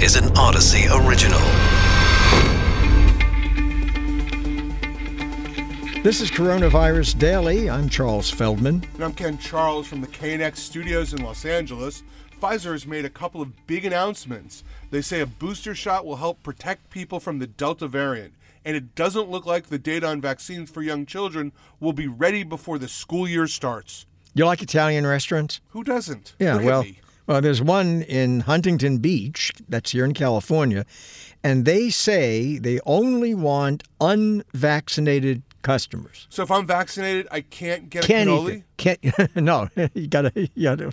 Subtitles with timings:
[0.00, 1.40] is an Odyssey original.
[6.04, 7.68] This is Coronavirus Daily.
[7.68, 8.86] I'm Charles Feldman.
[8.94, 12.04] And I'm Ken Charles from the KNX studios in Los Angeles.
[12.40, 14.62] Pfizer has made a couple of big announcements.
[14.92, 18.34] They say a booster shot will help protect people from the Delta variant.
[18.64, 22.44] And it doesn't look like the data on vaccines for young children will be ready
[22.44, 24.06] before the school year starts.
[24.32, 25.60] You like Italian restaurants?
[25.70, 26.34] Who doesn't?
[26.38, 27.00] Yeah, Look well, me.
[27.28, 30.86] Well, there's one in Huntington Beach that's here in California,
[31.44, 36.26] and they say they only want unvaccinated customers.
[36.30, 38.64] So if I'm vaccinated, I can't get a Can't cannoli?
[38.78, 39.68] Can't no.
[39.94, 40.92] You gotta you gotta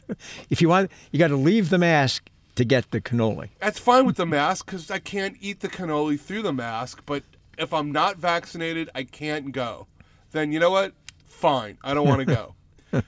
[0.50, 3.50] if you want you gotta leave the mask to get the cannoli.
[3.59, 7.04] That's fine with the mask because I can't eat the cannoli through the mask.
[7.06, 7.23] But
[7.58, 9.88] if I'm not vaccinated, I can't go.
[10.31, 10.94] Then you know what?
[11.26, 11.78] Fine.
[11.81, 12.56] I don't want to go.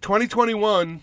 [0.00, 1.02] 2021,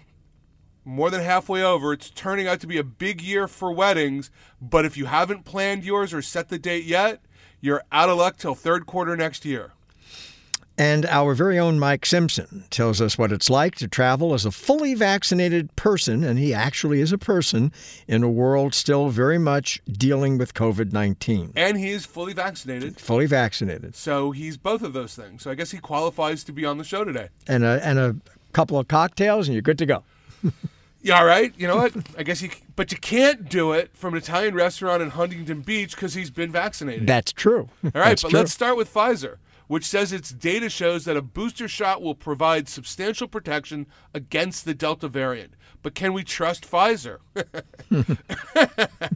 [0.90, 1.94] more than halfway over.
[1.94, 4.32] It's turning out to be a big year for weddings.
[4.60, 7.22] But if you haven't planned yours or set the date yet,
[7.62, 9.72] you're out of luck till third quarter next year.
[10.80, 14.52] And our very own Mike Simpson tells us what it's like to travel as a
[14.52, 17.74] fully vaccinated person, and he actually is a person
[18.08, 21.52] in a world still very much dealing with COVID 19.
[21.54, 22.98] And he is fully vaccinated.
[22.98, 23.94] Fully vaccinated.
[23.98, 25.44] So he's both of those things.
[25.44, 27.28] So I guess he qualifies to be on the show today.
[27.46, 28.16] And a, and a
[28.54, 30.04] couple of cocktails, and you're good to go.
[31.02, 31.54] Yeah, all right.
[31.58, 31.94] You know what?
[32.18, 32.52] I guess he.
[32.76, 36.52] but you can't do it from an Italian restaurant in Huntington Beach because he's been
[36.52, 37.08] vaccinated.
[37.08, 37.70] That's true.
[37.84, 38.40] all right, That's but true.
[38.40, 42.68] let's start with Pfizer, which says its data shows that a booster shot will provide
[42.68, 45.54] substantial protection against the Delta variant.
[45.82, 47.20] But can we trust Pfizer?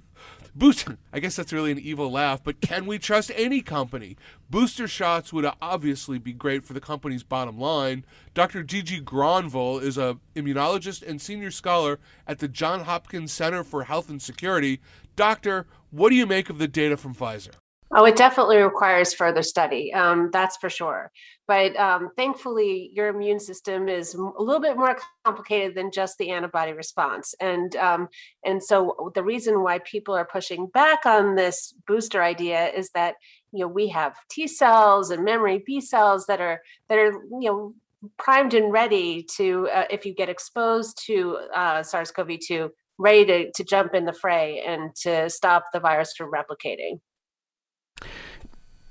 [0.56, 4.18] Booster, I guess that's really an evil laugh, but can we trust any company?
[4.52, 8.06] Booster shots would obviously be great for the company's bottom line.
[8.36, 8.62] Dr.
[8.62, 14.12] Gigi Gronvall is a immunologist and senior scholar at the John Hopkins Center for Health
[14.12, 14.80] and Security.
[15.16, 17.54] Doctor, what do you make of the data from Pfizer?
[17.96, 19.94] Oh, it definitely requires further study.
[19.94, 21.12] Um, that's for sure.
[21.48, 26.32] But um, thankfully, your immune system is a little bit more complicated than just the
[26.32, 28.08] antibody response, and um,
[28.44, 33.16] and so the reason why people are pushing back on this booster idea is that
[33.52, 37.52] you know we have T cells and memory B cells that are that are you
[37.52, 37.74] know
[38.18, 43.64] primed and ready to uh, if you get exposed to uh, SARS-CoV-2, ready to, to
[43.64, 47.00] jump in the fray and to stop the virus from replicating.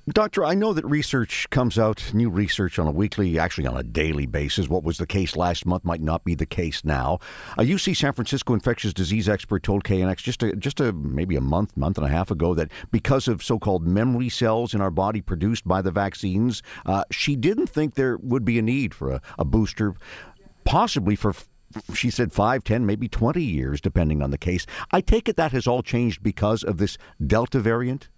[0.08, 3.84] Doctor, I know that research comes out, new research on a weekly, actually on a
[3.84, 4.68] daily basis.
[4.68, 7.20] What was the case last month might not be the case now.
[7.56, 11.40] A UC San Francisco infectious disease expert told KNX just a, just a maybe a
[11.40, 15.20] month, month and a half ago that because of so-called memory cells in our body
[15.20, 19.22] produced by the vaccines, uh, she didn't think there would be a need for a,
[19.38, 19.94] a booster,
[20.64, 21.32] possibly for
[21.94, 24.66] she said 5, 10, maybe 20 years, depending on the case.
[24.90, 28.08] I take it that has all changed because of this Delta variant?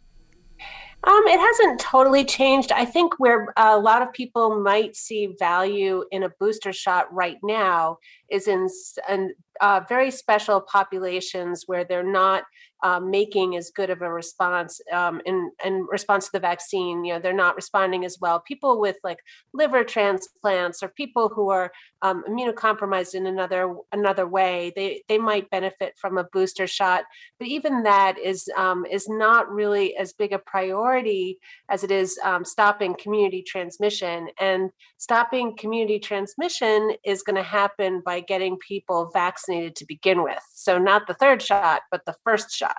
[1.06, 2.72] Um, it hasn't totally changed.
[2.72, 7.37] I think where a lot of people might see value in a booster shot right
[7.42, 7.98] now
[8.31, 8.69] is in,
[9.10, 12.44] in uh, very special populations where they're not
[12.84, 17.02] uh, making as good of a response um, in, in response to the vaccine.
[17.02, 18.40] You know, they're not responding as well.
[18.40, 19.18] People with like
[19.54, 21.72] liver transplants or people who are
[22.02, 27.04] um, immunocompromised in another another way, they they might benefit from a booster shot.
[27.38, 31.38] But even that is um, is not really as big a priority
[31.70, 34.28] as it is um, stopping community transmission.
[34.38, 40.42] And stopping community transmission is going to happen by getting people vaccinated to begin with.
[40.52, 42.73] So not the third shot, but the first shot.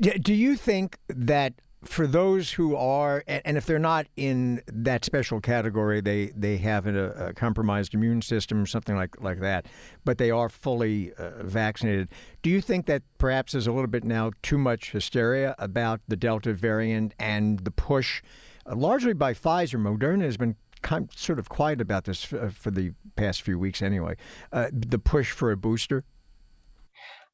[0.00, 5.40] Do you think that for those who are, and if they're not in that special
[5.40, 9.66] category, they they have a, a compromised immune system or something like like that,
[10.04, 12.10] but they are fully uh, vaccinated.
[12.42, 16.16] Do you think that perhaps there's a little bit now too much hysteria about the
[16.16, 18.22] Delta variant and the push,
[18.66, 19.78] uh, largely by Pfizer?
[19.80, 23.82] Moderna has been kind, sort of quiet about this for, for the past few weeks,
[23.82, 24.16] anyway.
[24.52, 26.04] Uh, the push for a booster.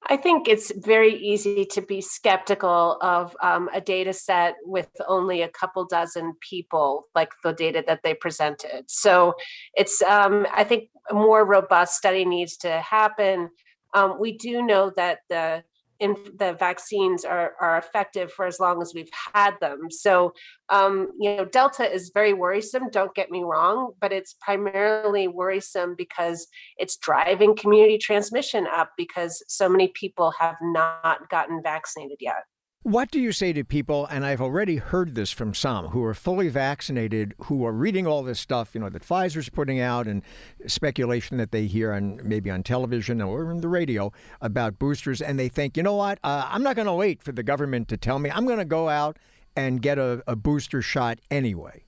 [0.08, 5.42] I think it's very easy to be skeptical of um, a data set with only
[5.42, 8.84] a couple dozen people, like the data that they presented.
[8.88, 9.34] So
[9.74, 13.50] it's, um, I think, a more robust study needs to happen.
[13.94, 15.64] Um, we do know that the
[16.00, 19.90] in the vaccines are, are effective for as long as we've had them.
[19.90, 20.32] So,
[20.70, 25.94] um, you know, Delta is very worrisome, don't get me wrong, but it's primarily worrisome
[25.96, 26.46] because
[26.78, 32.44] it's driving community transmission up because so many people have not gotten vaccinated yet.
[32.82, 36.14] What do you say to people, and I've already heard this from some who are
[36.14, 40.22] fully vaccinated, who are reading all this stuff, you know, that Pfizer's putting out and
[40.66, 44.10] speculation that they hear on maybe on television or in the radio
[44.40, 47.32] about boosters, and they think, you know what, uh, I'm not going to wait for
[47.32, 48.30] the government to tell me.
[48.30, 49.18] I'm going to go out
[49.54, 51.84] and get a, a booster shot anyway.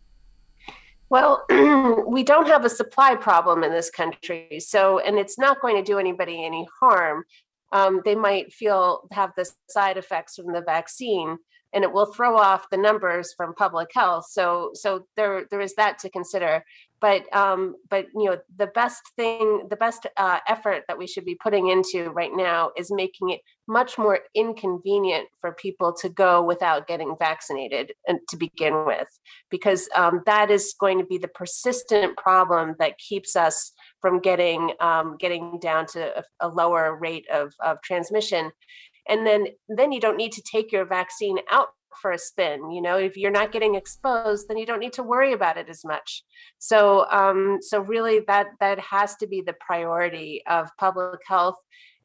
[1.08, 1.46] Well,
[2.06, 4.60] we don't have a supply problem in this country.
[4.60, 7.24] So, and it's not going to do anybody any harm
[7.72, 11.38] um, they might feel have the side effects from the vaccine
[11.72, 14.26] and it will throw off the numbers from public health.
[14.28, 16.64] So so there there is that to consider.
[17.00, 21.24] But um, but you know the best thing the best uh, effort that we should
[21.24, 26.42] be putting into right now is making it much more inconvenient for people to go
[26.42, 29.08] without getting vaccinated and to begin with
[29.50, 33.72] because um, that is going to be the persistent problem that keeps us
[34.02, 38.50] from getting um, getting down to a, a lower rate of, of transmission.
[39.08, 41.68] And then then you don't need to take your vaccine out
[42.00, 42.98] for a spin you know?
[42.98, 46.24] If you're not getting exposed then you don't need to worry about it as much.
[46.58, 51.56] So um so really that that has to be the priority of public health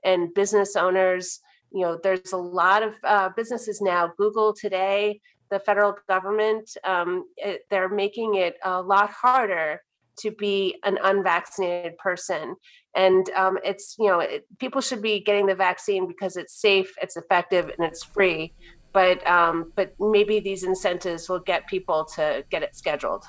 [0.05, 1.39] and business owners.
[1.73, 7.25] You know there's a lot of uh, businesses now google today the federal government um,
[7.38, 9.81] it, they're making it a lot harder
[10.19, 12.55] to be an unvaccinated person
[12.95, 16.93] and um, it's you know it, people should be getting the vaccine because it's safe
[17.01, 18.53] it's effective and it's free
[18.97, 23.25] but um, but maybe these incentives will get people to get it scheduled.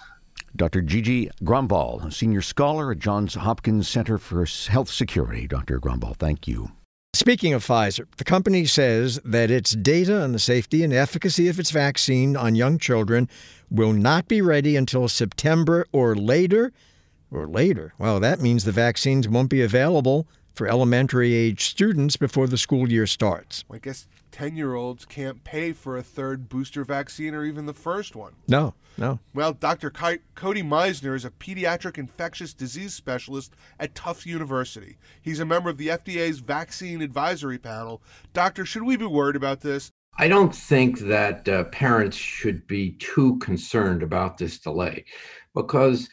[0.56, 0.81] Dr.
[0.81, 5.46] Gigi Gronvall, senior scholar at Johns Hopkins Center for Health Security.
[5.46, 5.79] Dr.
[5.79, 6.73] Gronvall, thank you.
[7.14, 11.58] Speaking of Pfizer, the company says that its data on the safety and efficacy of
[11.58, 13.31] its vaccine on young children
[13.70, 16.70] will not be ready until September or later.
[17.31, 17.94] Or later.
[17.99, 22.90] Well, that means the vaccines won't be available for elementary age students before the school
[22.90, 23.64] year starts.
[23.70, 27.75] I guess 10 year olds can't pay for a third booster vaccine or even the
[27.75, 28.35] first one.
[28.47, 29.19] No, no.
[29.35, 29.91] Well, Dr.
[29.91, 34.97] Cody Meisner is a pediatric infectious disease specialist at Tufts University.
[35.21, 38.03] He's a member of the FDA's vaccine advisory panel.
[38.33, 39.93] Doctor, should we be worried about this?
[40.21, 45.05] I don't think that uh, parents should be too concerned about this delay
[45.55, 46.09] because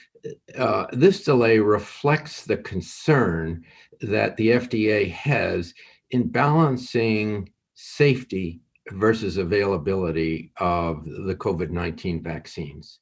[0.58, 3.64] uh, this delay reflects the concern
[4.02, 5.74] that the FDA has
[6.12, 8.62] in balancing safety
[8.92, 13.00] versus availability of the COVID 19 vaccines.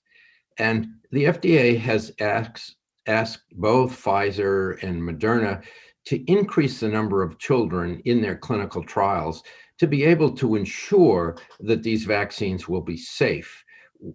[0.58, 2.76] And the FDA has asked,
[3.08, 5.64] asked both Pfizer and Moderna
[6.06, 9.44] to increase the number of children in their clinical trials
[9.80, 13.64] to be able to ensure that these vaccines will be safe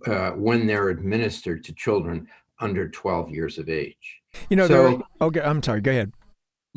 [0.07, 2.27] uh, when they're administered to children
[2.61, 4.21] under 12 years of age.
[4.51, 6.13] You know, so, okay, I'm sorry, go ahead.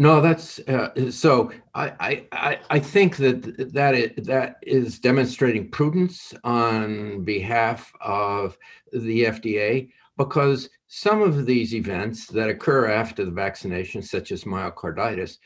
[0.02, 1.52] No, that's uh, so.
[1.76, 8.58] I, I I think that that it, that is demonstrating prudence on behalf of
[8.92, 15.38] the FDA because some of these events that occur after the vaccination, such as myocarditis,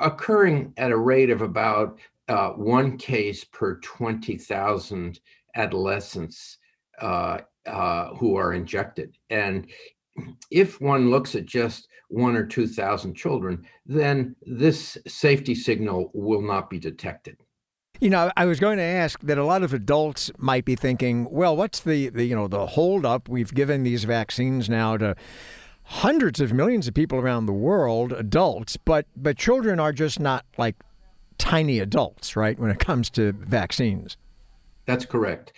[0.00, 1.98] occurring at a rate of about
[2.28, 5.18] uh, one case per twenty thousand
[5.56, 6.58] adolescents
[7.00, 9.66] uh, uh, who are injected, and
[10.50, 16.70] if one looks at just one or 2,000 children, then this safety signal will not
[16.70, 17.36] be detected.
[18.00, 21.28] You know, I was going to ask that a lot of adults might be thinking,
[21.30, 23.28] well, what's the, the you know the holdup?
[23.28, 25.16] We've given these vaccines now to
[25.82, 30.44] hundreds of millions of people around the world, adults, but but children are just not
[30.56, 30.76] like
[31.38, 32.56] tiny adults, right?
[32.58, 34.16] When it comes to vaccines.
[34.86, 35.52] That's correct.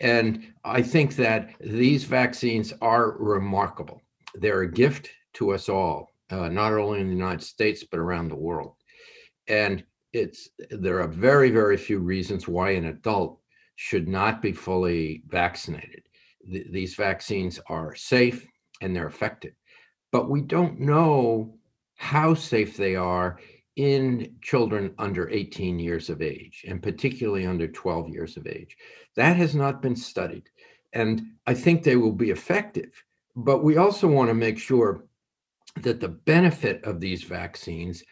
[0.00, 4.02] And I think that these vaccines are remarkable.
[4.34, 8.28] They're a gift to us all, uh, not only in the United States, but around
[8.28, 8.74] the world.
[9.48, 13.40] And it's there are very, very few reasons why an adult
[13.76, 16.02] should not be fully vaccinated.
[16.50, 18.46] Th- these vaccines are safe
[18.80, 19.54] and they're effective,
[20.12, 21.56] but we don't know
[21.96, 23.38] how safe they are
[23.76, 28.76] in children under 18 years of age, and particularly under 12 years of age.
[29.16, 30.48] That has not been studied.
[30.92, 32.90] And I think they will be effective.
[33.34, 35.04] But we also want to make sure
[35.82, 38.02] that the benefit of these vaccines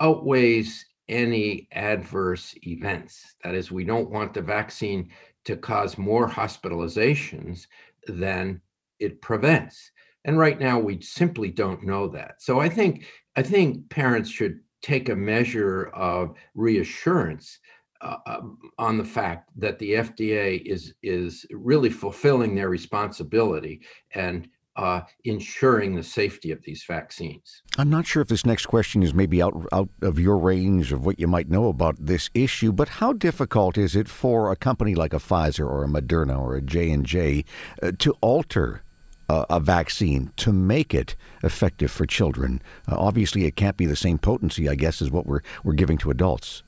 [0.00, 3.34] outweighs any adverse events.
[3.42, 5.10] That is, we don't want the vaccine
[5.44, 7.66] to cause more hospitalizations
[8.06, 8.60] than
[8.98, 9.90] it prevents.
[10.24, 12.42] And right now we simply don't know that.
[12.42, 17.58] So I think I think parents should take a measure of reassurance
[18.02, 23.80] uh, um, on the fact that the FDA is is really fulfilling their responsibility
[24.14, 27.62] and uh, ensuring the safety of these vaccines.
[27.76, 31.04] I'm not sure if this next question is maybe out out of your range of
[31.04, 34.94] what you might know about this issue, but how difficult is it for a company
[34.94, 37.44] like a Pfizer or a Moderna or a J and J
[37.82, 38.82] uh, to alter
[39.28, 42.62] uh, a vaccine to make it effective for children?
[42.88, 45.98] Uh, obviously, it can't be the same potency, I guess, as what we're we're giving
[45.98, 46.62] to adults.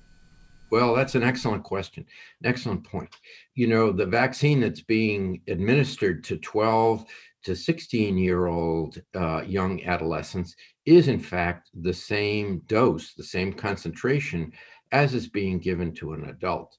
[0.73, 2.07] Well, that's an excellent question.
[2.43, 3.15] An excellent point.
[3.55, 7.05] You know, the vaccine that's being administered to 12
[7.45, 10.55] to 16 year old uh, young adolescents
[10.87, 14.53] is, in fact, the same dose, the same concentration
[14.93, 16.77] as is being given to an adult.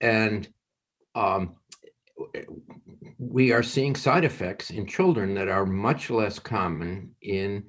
[0.00, 0.48] And
[1.14, 1.56] um,
[3.18, 7.64] we are seeing side effects in children that are much less common in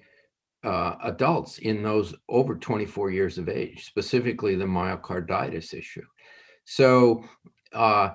[0.63, 6.05] uh, adults in those over 24 years of age, specifically the myocarditis issue.
[6.65, 7.23] So
[7.73, 8.11] uh,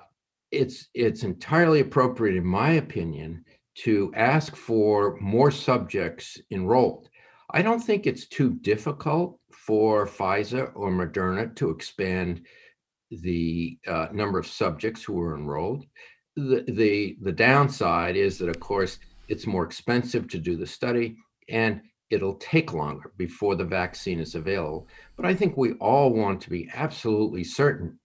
[0.52, 3.44] it's it's entirely appropriate, in my opinion,
[3.84, 7.08] to ask for more subjects enrolled.
[7.50, 12.46] I don't think it's too difficult for Pfizer or Moderna to expand
[13.10, 15.86] the uh, number of subjects who are enrolled.
[16.36, 21.16] The, the the downside is that, of course, it's more expensive to do the study,
[21.48, 21.80] and
[22.10, 24.88] it'll take longer before the vaccine is available.
[25.16, 27.98] But I think we all want to be absolutely certain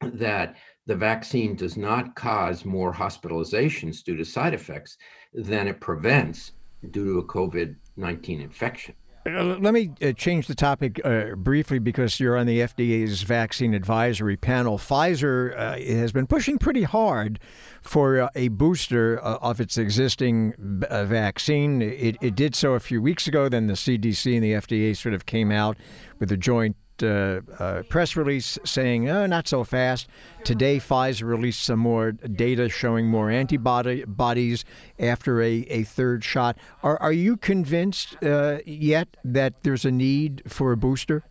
[0.00, 4.96] that the vaccine does not cause more hospitalizations due to side effects
[5.32, 6.52] than it prevents
[6.90, 8.94] due to a COVID 19 infection.
[9.24, 13.72] Uh, let me uh, change the topic uh, briefly because you're on the FDA's vaccine
[13.72, 14.78] advisory panel.
[14.78, 17.38] Pfizer uh, has been pushing pretty hard
[17.82, 21.80] for a booster of its existing vaccine.
[21.82, 23.48] It, it, did so a few weeks ago.
[23.48, 25.76] Then the CDC and the FDA sort of came out
[26.18, 30.08] with a joint uh, uh, press release saying, oh, not so fast.
[30.44, 34.64] Today, Pfizer released some more data showing more antibodies
[34.98, 36.56] after a, a third shot.
[36.82, 41.24] Are, are you convinced uh, yet that there's a need for a booster?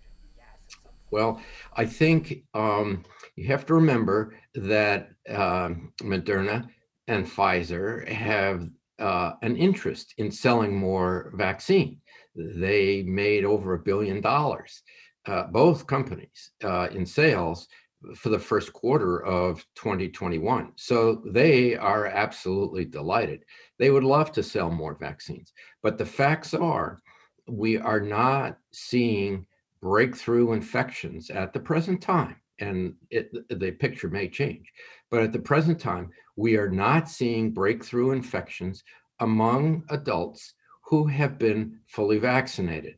[1.12, 1.42] Well,
[1.75, 3.04] I think um,
[3.36, 6.68] you have to remember that um, Moderna
[7.08, 12.00] and Pfizer have uh, an interest in selling more vaccine.
[12.36, 14.84] They made over a billion dollars
[15.25, 17.68] uh, both companies uh, in sales
[18.16, 20.72] for the first quarter of 2021.
[20.75, 23.44] So they are absolutely delighted.
[23.78, 25.54] They would love to sell more vaccines.
[25.84, 27.00] But the facts are,
[27.48, 29.46] we are not seeing
[29.82, 32.36] breakthrough infections at the present time.
[32.60, 34.72] And it, the picture may change.
[35.10, 38.84] But at the present time, we are not seeing breakthrough infections
[39.20, 42.96] among adults who have been fully vaccinated.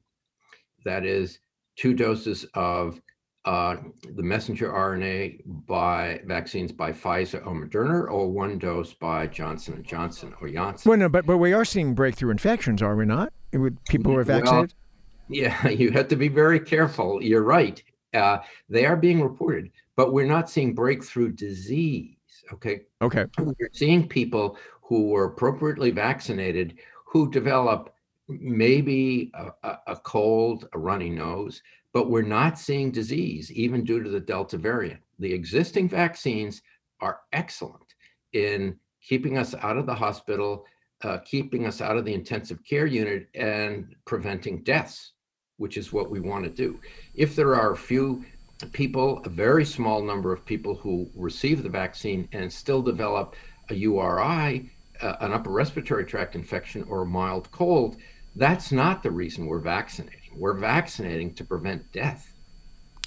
[0.86, 1.40] That is,
[1.76, 3.02] two doses of
[3.46, 3.76] uh,
[4.16, 9.84] the messenger RNA by vaccines by Pfizer or Moderna, or one dose by Johnson and
[9.84, 10.90] Johnson or Janssen.
[10.90, 13.34] Well, no, but but we are seeing breakthrough infections, are we not?
[13.52, 14.74] With people who are vaccinated.
[14.74, 17.22] Well, yeah, you have to be very careful.
[17.22, 17.82] You're right.
[18.14, 18.40] Uh,
[18.70, 22.16] they are being reported, but we're not seeing breakthrough disease.
[22.54, 22.82] Okay.
[23.02, 23.26] Okay.
[23.40, 27.93] We're seeing people who were appropriately vaccinated who develop
[28.28, 31.62] maybe a, a, cold, a runny nose,
[31.94, 35.02] but we're not seeing disease even due to the Delta variant.
[35.20, 36.62] The existing vaccines
[37.02, 37.96] are excellent
[38.34, 40.66] in keeping us out of the hospital,
[41.04, 45.12] uh, keeping us out of the intensive care unit, and preventing deaths,
[45.58, 46.80] which is what we want to do.
[47.14, 48.24] If there are a few
[48.72, 53.36] people, a very small number of people who receive the vaccine and still develop
[53.70, 54.70] a URI,
[55.02, 57.98] uh, an upper respiratory tract infection, or a mild cold,
[58.36, 60.20] that's not the reason we're vaccinating.
[60.36, 62.34] We're vaccinating to prevent death.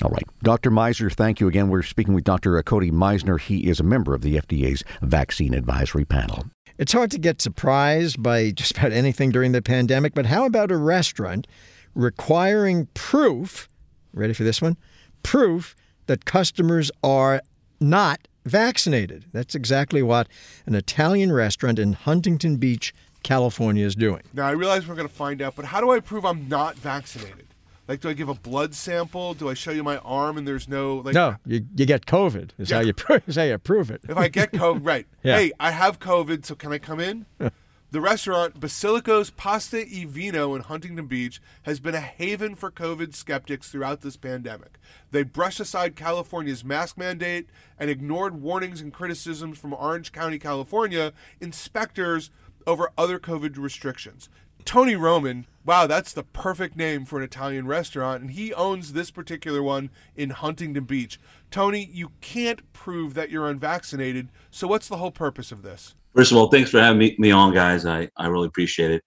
[0.02, 0.24] All right.
[0.42, 0.70] Dr.
[0.70, 1.68] Meisner, thank you again.
[1.68, 2.62] We're speaking with Dr.
[2.62, 3.40] Cody Meisner.
[3.40, 6.44] He is a member of the FDA's Vaccine Advisory Panel.
[6.78, 10.70] It's hard to get surprised by just about anything during the pandemic, but how about
[10.70, 11.46] a restaurant
[11.94, 13.68] requiring proof?
[14.12, 14.76] Ready for this one?
[15.22, 15.74] Proof
[16.06, 17.40] that customers are
[17.80, 19.24] not vaccinated.
[19.32, 20.28] That's exactly what
[20.66, 22.94] an Italian restaurant in Huntington Beach,
[23.26, 24.22] California is doing.
[24.32, 26.76] Now, I realize we're going to find out, but how do I prove I'm not
[26.76, 27.46] vaccinated?
[27.88, 29.34] Like, do I give a blood sample?
[29.34, 31.14] Do I show you my arm and there's no like?
[31.14, 32.50] No, you, you get COVID.
[32.58, 32.76] Is yeah.
[32.76, 32.94] how you
[33.26, 34.02] is how you prove it.
[34.08, 35.06] If I get COVID, right?
[35.22, 35.38] yeah.
[35.38, 37.26] Hey, I have COVID, so can I come in?
[37.90, 43.14] the restaurant Basilico's Pasta e Vino in Huntington Beach has been a haven for COVID
[43.14, 44.78] skeptics throughout this pandemic.
[45.12, 47.46] They brushed aside California's mask mandate
[47.78, 52.30] and ignored warnings and criticisms from Orange County, California inspectors
[52.66, 54.28] over other COVID restrictions.
[54.64, 59.12] Tony Roman, wow, that's the perfect name for an Italian restaurant, and he owns this
[59.12, 61.20] particular one in Huntington Beach.
[61.52, 65.94] Tony, you can't prove that you're unvaccinated, so what's the whole purpose of this?
[66.16, 67.86] First of all, thanks for having me, me on, guys.
[67.86, 69.04] I, I really appreciate it.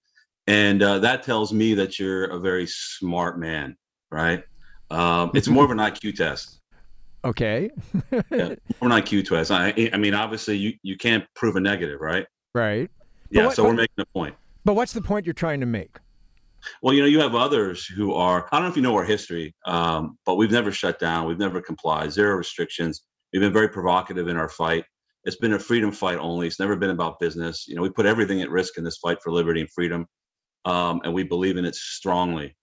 [0.48, 3.76] And uh, that tells me that you're a very smart man,
[4.12, 4.44] right?
[4.90, 6.62] Um, it's more of an IQ test.
[7.26, 7.70] Okay.
[8.12, 9.52] yeah, more an IQ test.
[9.52, 12.26] I, I mean, obviously, you, you can't prove a negative, right?
[12.56, 12.90] Right.
[13.32, 14.36] Yeah, what, so we're making a point.
[14.66, 15.98] But what's the point you're trying to make?
[16.82, 19.04] Well, you know, you have others who are, I don't know if you know our
[19.04, 21.28] history, um, but we've never shut down.
[21.28, 23.04] We've never complied, zero restrictions.
[23.32, 24.84] We've been very provocative in our fight.
[25.24, 26.48] It's been a freedom fight only.
[26.48, 27.66] It's never been about business.
[27.68, 30.06] You know, we put everything at risk in this fight for liberty and freedom,
[30.66, 32.56] um, and we believe in it strongly.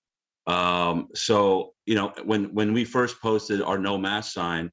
[0.47, 4.71] Um, so, you know, when when we first posted our no mask sign,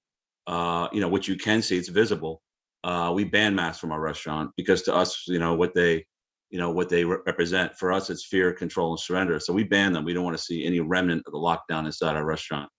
[0.47, 2.41] uh, you know, which you can see, it's visible.
[2.83, 6.05] Uh, we banned masks from our restaurant because to us, you know, what they
[6.49, 7.75] you know what they re- represent.
[7.77, 9.39] For us, it's fear, control, and surrender.
[9.39, 10.05] So we ban them.
[10.05, 12.69] We don't want to see any remnant of the lockdown inside our restaurant.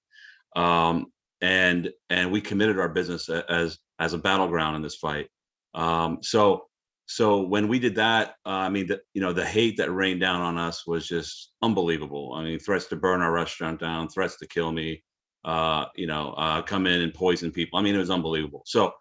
[0.54, 1.06] Um,
[1.40, 5.28] and and we committed our business as as a battleground in this fight.
[5.74, 6.66] Um, so
[7.06, 10.20] so when we did that, uh, I mean, the, you know, the hate that rained
[10.20, 12.32] down on us was just unbelievable.
[12.34, 15.02] I mean, threats to burn our restaurant down, threats to kill me,
[15.44, 17.78] uh, you know, uh, come in and poison people.
[17.78, 18.62] I mean, it was unbelievable.
[18.64, 18.92] So,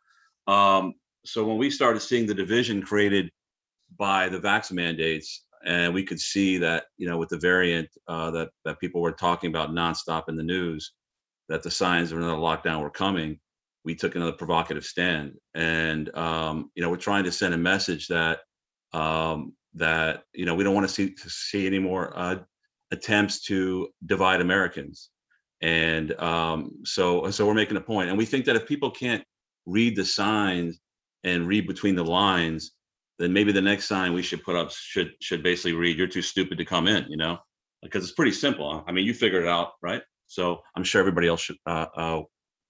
[0.48, 0.94] um,
[1.26, 3.30] so when we started seeing the division created
[3.98, 8.32] by the vax mandates, and we could see that you know with the variant uh,
[8.32, 10.94] that that people were talking about nonstop in the news,
[11.50, 13.40] that the signs of another lockdown were coming.
[13.86, 18.08] We took another provocative stand, and um, you know we're trying to send a message
[18.08, 18.40] that
[18.94, 22.40] um, that you know we don't want to see to see any more uh,
[22.92, 25.10] attempts to divide Americans,
[25.62, 29.24] and um, so so we're making a point, and we think that if people can't
[29.66, 30.80] read the signs
[31.24, 32.74] and read between the lines
[33.20, 36.22] then maybe the next sign we should put up should should basically read "You're too
[36.22, 37.38] stupid to come in," you know,
[37.82, 38.84] because it's pretty simple.
[38.88, 40.02] I mean, you figured it out, right?
[40.28, 42.22] So I'm sure everybody else should uh, uh,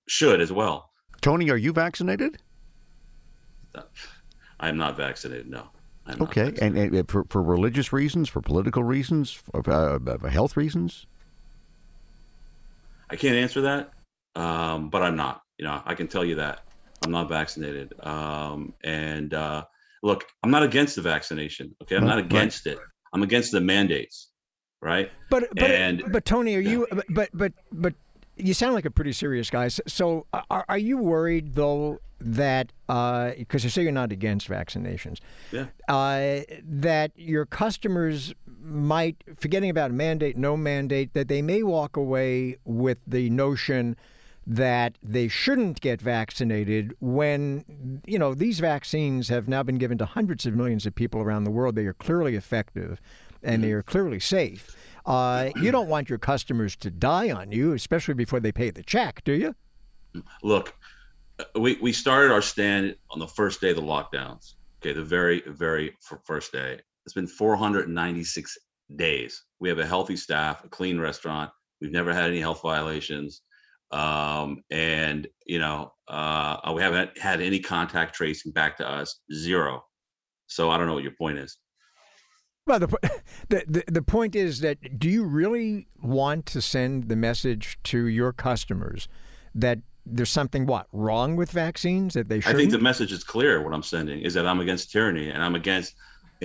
[0.08, 0.90] should as well.
[1.22, 2.38] Tony, are you vaccinated?
[4.60, 5.50] I am not vaccinated.
[5.50, 5.70] No.
[6.20, 11.08] Okay, and, and, for, for religious reasons, for political reasons, for, uh, for health reasons.
[13.10, 13.94] I can't answer that,
[14.36, 15.42] um, but I'm not.
[15.58, 16.66] You know, I can tell you that
[17.04, 19.66] I'm not vaccinated, um, and uh,
[20.02, 21.76] look, I'm not against the vaccination.
[21.82, 22.80] Okay, I'm not against it.
[23.14, 24.30] I'm against the mandates,
[24.82, 25.12] right?
[25.30, 26.72] But but and, but Tony, are yeah.
[26.72, 26.88] you?
[27.10, 27.94] But but but
[28.36, 29.68] you sound like a pretty serious guy.
[29.68, 35.20] So are, are you worried though that because uh, you say you're not against vaccinations,
[35.52, 41.98] yeah, uh, that your customers might, forgetting about mandate, no mandate, that they may walk
[41.98, 43.98] away with the notion
[44.46, 50.06] that they shouldn't get vaccinated when, you know, these vaccines have now been given to
[50.06, 51.76] hundreds of millions of people around the world.
[51.76, 53.00] They are clearly effective
[53.42, 53.78] and they mm-hmm.
[53.78, 54.76] are clearly safe.
[55.06, 58.84] Uh, you don't want your customers to die on you, especially before they pay the
[58.84, 59.56] check, do you?
[60.44, 60.74] Look,
[61.56, 64.54] we, we started our stand on the first day of the lockdowns.
[64.82, 66.80] Okay, the very, very first day.
[67.06, 68.58] It's been 496
[68.96, 69.44] days.
[69.60, 71.52] We have a healthy staff, a clean restaurant.
[71.82, 73.42] We've never had any health violations
[73.94, 79.84] um, and you know uh, we haven't had any contact tracing back to us zero
[80.48, 81.58] so i don't know what your point is
[82.66, 82.88] well the,
[83.50, 88.08] the, the, the point is that do you really want to send the message to
[88.08, 89.08] your customers
[89.56, 93.24] that there's something what wrong with vaccines that they should i think the message is
[93.24, 95.96] clear what i'm sending is that i'm against tyranny and i'm against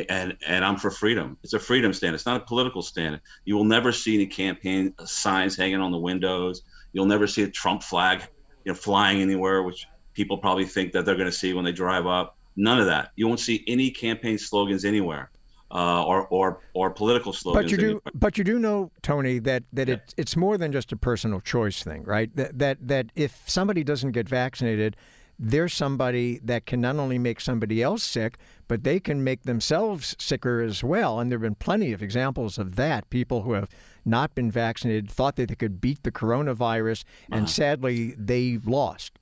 [0.08, 1.36] and and I'm for freedom.
[1.42, 2.14] It's a freedom stand.
[2.14, 3.20] It's not a political stand.
[3.44, 6.62] You will never see any campaign signs hanging on the windows.
[6.92, 8.22] You'll never see a Trump flag,
[8.64, 11.72] you know, flying anywhere, which people probably think that they're going to see when they
[11.72, 12.36] drive up.
[12.56, 13.12] None of that.
[13.16, 15.30] You won't see any campaign slogans anywhere.
[15.70, 17.64] Uh, or or or political slogans.
[17.64, 19.96] But you do, but you do know, Tony, that that yeah.
[19.96, 22.34] it, it's more than just a personal choice thing, right?
[22.36, 24.96] That that that if somebody doesn't get vaccinated,
[25.38, 30.16] they're somebody that can not only make somebody else sick, but they can make themselves
[30.18, 31.20] sicker as well.
[31.20, 33.08] And there have been plenty of examples of that.
[33.10, 33.68] People who have
[34.08, 37.46] not been vaccinated, thought that they could beat the coronavirus, and uh-huh.
[37.46, 39.18] sadly they lost.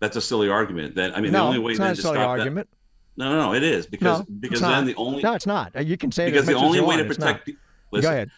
[0.00, 0.96] That's a silly argument.
[0.96, 2.68] That I mean, no, the only way it's not a silly argument.
[2.70, 5.86] That, no, no, no, it is because no, because then the only no, it's not.
[5.86, 7.08] You can say because the only way want.
[7.08, 7.48] to protect.
[7.90, 8.30] Listen, Go ahead.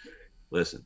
[0.50, 0.84] Listen,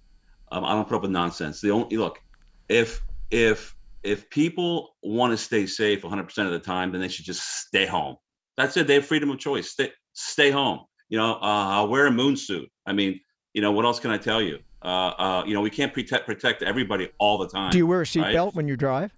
[0.53, 1.61] um, I don't put up with nonsense.
[1.61, 2.21] The only look,
[2.69, 7.09] if if if people want to stay safe 100 percent of the time, then they
[7.09, 8.17] should just stay home.
[8.57, 8.87] That's it.
[8.87, 9.71] They have freedom of choice.
[9.71, 10.81] Stay stay home.
[11.09, 12.71] You know, uh, I'll wear a moon suit.
[12.87, 13.21] I mean,
[13.55, 14.59] you know, what else can I tell you?
[14.83, 17.71] Uh, uh, you know, we can't protect protect everybody all the time.
[17.71, 18.55] Do you wear a seatbelt right?
[18.55, 19.13] when you drive?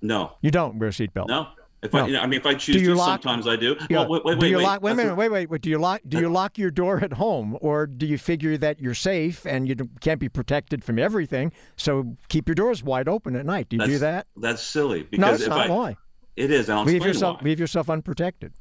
[0.00, 0.32] No.
[0.40, 1.28] You don't wear a seatbelt?
[1.28, 1.48] No.
[1.80, 2.00] If No.
[2.00, 3.76] I, you know, I mean, if I choose to, lock- sometimes I do.
[3.88, 3.98] Yeah.
[3.98, 4.62] Well, wait, wait, do wait, wait.
[4.64, 5.60] lock, wait a minute, wait, wait, wait.
[5.60, 6.00] Do you lock?
[6.08, 9.68] Do you lock your door at home, or do you figure that you're safe and
[9.68, 11.52] you can't be protected from everything?
[11.76, 13.68] So keep your doors wide open at night.
[13.68, 14.26] Do you do that?
[14.36, 15.70] That's, silly because No, it's if not.
[15.70, 15.96] I, why?
[16.36, 16.68] it is.
[16.68, 17.38] I'll Leave yourself.
[17.40, 17.44] why.
[17.44, 18.52] Leave yourself unprotected.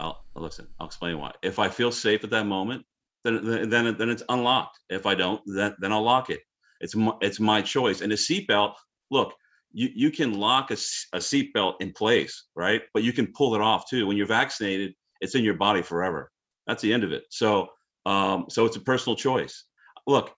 [0.00, 0.66] I'll listen.
[0.78, 1.32] I'll explain why.
[1.42, 2.84] If I feel safe at that moment,
[3.24, 4.78] then then then, it's unlocked.
[4.88, 6.40] If I don't, then then I'll lock it.
[6.80, 8.00] It's my, it's my choice.
[8.00, 8.74] And a seatbelt.
[9.10, 9.34] Look,
[9.72, 10.74] you you can lock a,
[11.12, 12.82] a seatbelt in place, right?
[12.94, 14.06] But you can pull it off too.
[14.06, 16.30] When you're vaccinated, it's in your body forever.
[16.66, 17.24] That's the end of it.
[17.30, 17.68] So
[18.06, 19.64] um so it's a personal choice.
[20.06, 20.34] Look,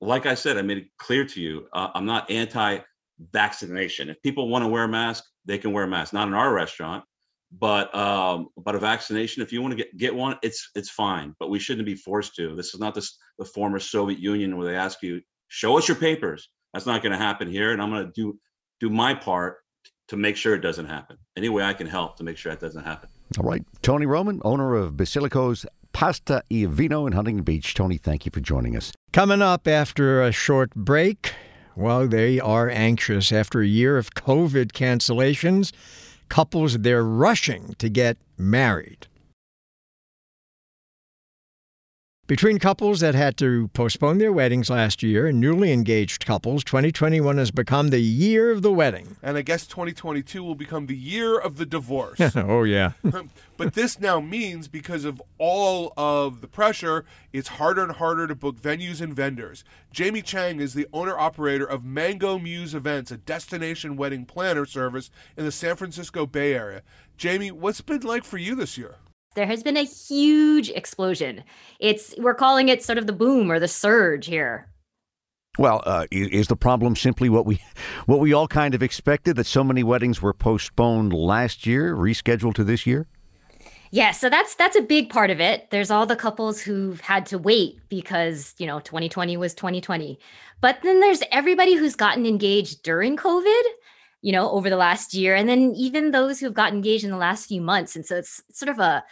[0.00, 1.66] like I said, I made it clear to you.
[1.72, 4.10] Uh, I'm not anti-vaccination.
[4.10, 6.12] If people want to wear a mask, they can wear a mask.
[6.12, 7.04] Not in our restaurant
[7.58, 11.34] but um but a vaccination if you want to get get one it's it's fine
[11.38, 14.66] but we shouldn't be forced to this is not this the former soviet union where
[14.66, 17.90] they ask you show us your papers that's not going to happen here and i'm
[17.90, 18.38] going to do
[18.80, 19.58] do my part
[20.08, 22.60] to make sure it doesn't happen any way i can help to make sure that
[22.60, 23.64] doesn't happen All right.
[23.82, 27.72] Tony Roman, owner of Basilico's Pasta e Vino in Huntington Beach.
[27.74, 28.92] Tony, thank you for joining us.
[29.12, 31.34] Coming up after a short break,
[31.76, 35.72] well, they are anxious after a year of COVID cancellations.
[36.34, 39.06] Couples, they're rushing to get married.
[42.26, 47.36] Between couples that had to postpone their weddings last year and newly engaged couples, 2021
[47.36, 49.16] has become the year of the wedding.
[49.22, 52.18] And I guess 2022 will become the year of the divorce.
[52.34, 52.92] oh, yeah.
[53.58, 58.34] but this now means because of all of the pressure, it's harder and harder to
[58.34, 59.62] book venues and vendors.
[59.92, 65.10] Jamie Chang is the owner operator of Mango Muse Events, a destination wedding planner service
[65.36, 66.80] in the San Francisco Bay Area.
[67.18, 68.96] Jamie, what's it been like for you this year?
[69.34, 71.44] There has been a huge explosion.
[71.80, 74.68] It's we're calling it sort of the boom or the surge here.
[75.58, 77.60] Well, uh, is the problem simply what we
[78.06, 82.54] what we all kind of expected that so many weddings were postponed last year, rescheduled
[82.54, 83.06] to this year?
[83.90, 85.70] Yeah, so that's that's a big part of it.
[85.70, 90.18] There's all the couples who've had to wait because, you know, 2020 was 2020.
[90.60, 93.62] But then there's everybody who's gotten engaged during COVID,
[94.20, 97.16] you know, over the last year and then even those who've gotten engaged in the
[97.16, 97.94] last few months.
[97.94, 99.04] And so it's sort of a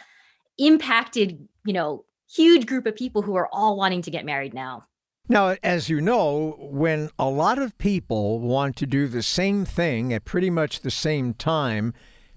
[0.57, 4.85] impacted, you know, huge group of people who are all wanting to get married now.
[5.29, 10.11] Now, as you know, when a lot of people want to do the same thing
[10.13, 11.93] at pretty much the same time,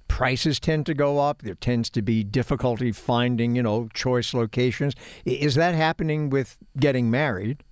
[0.09, 1.43] prices tend to go up.
[1.43, 4.95] There tends to be difficulty finding, you know, choice locations.
[5.25, 7.65] Is that happening with getting married?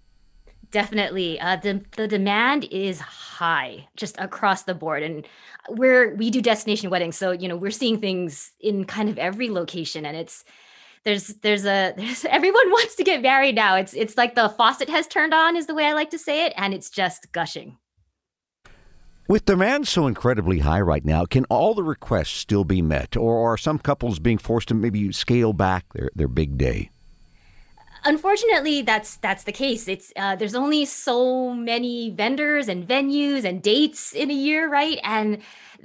[0.74, 1.38] Definitely.
[1.38, 5.04] Uh, the, the demand is high just across the board.
[5.04, 5.24] And
[5.68, 7.16] we're, we do destination weddings.
[7.16, 10.44] So, you know, we're seeing things in kind of every location and it's,
[11.04, 13.76] there's, there's a, there's, everyone wants to get married now.
[13.76, 16.44] It's, it's like the faucet has turned on is the way I like to say
[16.44, 16.52] it.
[16.56, 17.78] And it's just gushing.
[19.28, 23.50] With demand so incredibly high right now, can all the requests still be met, or
[23.50, 26.90] are some couples being forced to maybe scale back their, their big day?
[28.06, 29.88] Unfortunately, that's that's the case.
[29.88, 34.98] It's uh, there's only so many vendors and venues and dates in a year, right?
[35.02, 35.38] And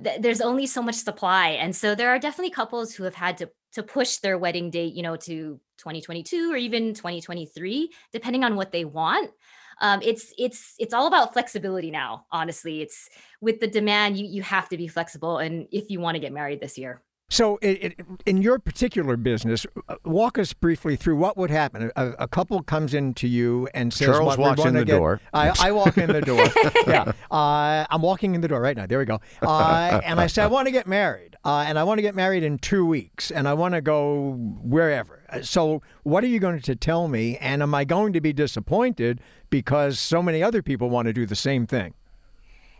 [0.04, 3.38] th- there's only so much supply, and so there are definitely couples who have had
[3.38, 8.58] to to push their wedding date, you know, to 2022 or even 2023, depending on
[8.58, 9.32] what they want.
[9.80, 12.26] Um, it's it's it's all about flexibility now.
[12.34, 13.08] Honestly, it's
[13.40, 16.34] with the demand, you you have to be flexible, and if you want to get
[16.34, 17.02] married this year.
[17.30, 21.92] So, it, it, in your particular business, uh, walk us briefly through what would happen.
[21.96, 25.22] A, a couple comes into you and says, Charles walks in the get- door.
[25.34, 26.44] I, I walk in the door.
[26.88, 27.12] yeah.
[27.30, 28.88] Uh, I'm walking in the door right now.
[28.88, 29.20] There we go.
[29.44, 31.36] Uh, and I say, I want to get married.
[31.46, 33.30] Uh, and I want to get married in two weeks.
[33.32, 34.32] And I want to go
[34.64, 35.24] wherever.
[35.30, 37.38] Uh, So, what are you going to tell me?
[37.38, 41.26] And am I going to be disappointed because so many other people want to do
[41.26, 41.94] the same thing?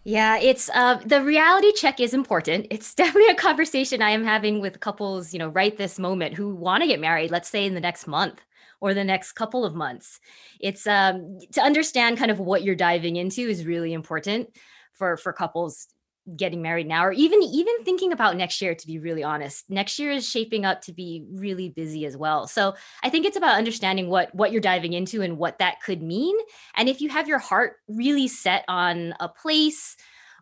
[0.10, 2.66] Yeah, it's uh, the reality check is important.
[2.72, 6.56] It's definitely a conversation I am having with couples, you know, right this moment who
[6.56, 8.42] want to get married, let's say in the next month
[8.82, 10.20] or the next couple of months.
[10.60, 14.50] It's um, to understand kind of what you're diving into is really important
[14.94, 15.86] for for couples
[16.36, 19.70] getting married now or even even thinking about next year to be really honest.
[19.70, 22.48] Next year is shaping up to be really busy as well.
[22.48, 26.02] So i think it's about understanding what what you're diving into and what that could
[26.02, 26.36] mean.
[26.76, 29.96] And if you have your heart really set on a place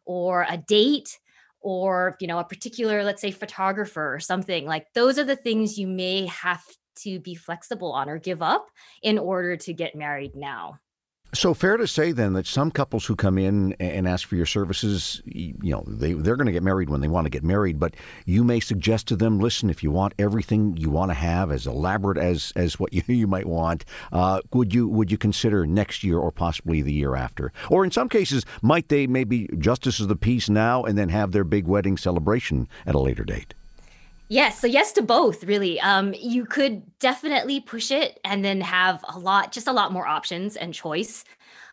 [0.06, 1.20] or a date
[1.62, 5.78] or you know a particular let's say photographer or something like those are the things
[5.78, 6.64] you may have
[6.96, 8.68] to be flexible on or give up
[9.02, 10.80] in order to get married now
[11.38, 14.48] So fair to say then that some couples who come in and ask for your
[14.48, 17.80] services, you know, they they're going to get married when they want to get married,
[17.80, 17.94] but
[18.26, 21.68] you may suggest to them, listen, if you want everything you want to have as
[21.68, 26.04] elaborate as as what you you might want, uh, would you would you consider next
[26.04, 27.54] year or possibly the year after?
[27.70, 31.34] Or in some cases, might they maybe justice of the peace now and then have
[31.34, 33.54] their big wedding celebration at a later date?
[34.30, 35.80] Yes, so yes to both, really.
[35.80, 40.06] Um, you could definitely push it and then have a lot, just a lot more
[40.06, 41.24] options and choice,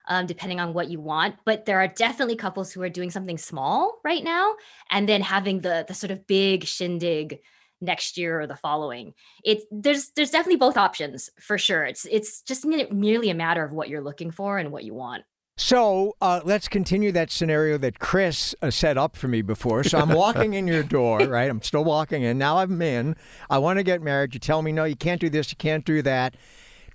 [0.08, 1.36] um, depending on what you want.
[1.44, 4.54] But there are definitely couples who are doing something small right now,
[4.90, 7.40] and then having the the sort of big shindig
[7.80, 9.14] next year or the following.
[9.44, 11.84] It's there's there's definitely both options for sure.
[11.84, 15.24] It's it's just merely a matter of what you're looking for and what you want.
[15.56, 19.84] So uh, let's continue that scenario that Chris uh, set up for me before.
[19.84, 21.48] So I'm walking in your door, right?
[21.48, 22.38] I'm still walking in.
[22.38, 23.14] Now I'm in.
[23.48, 24.34] I want to get married.
[24.34, 26.36] You tell me, no, you can't do this, you can't do that.